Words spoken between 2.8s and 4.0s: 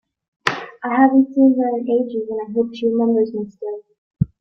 remembers me still!